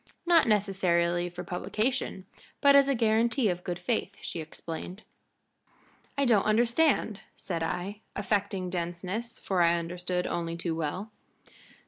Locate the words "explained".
4.41-5.03